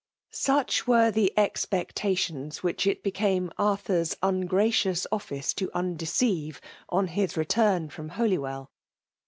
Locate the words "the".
1.11-1.31